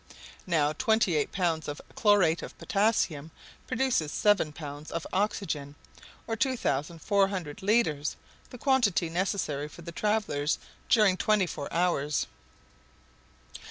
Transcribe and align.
Now 0.47 0.73
twenty 0.73 1.13
eight 1.15 1.31
pounds 1.31 1.67
of 1.67 1.79
chlorate 1.93 2.41
of 2.41 2.57
potassium 2.57 3.29
produces 3.67 4.11
seven 4.11 4.51
pounds 4.51 4.89
of 4.91 5.05
oxygen, 5.13 5.75
or 6.25 6.35
2,400 6.35 7.61
litres—the 7.61 8.57
quantity 8.57 9.09
necessary 9.09 9.67
for 9.67 9.83
the 9.83 9.91
travelers 9.91 10.57
during 10.89 11.17
twenty 11.17 11.45
four 11.45 11.71
hours. 11.71 12.25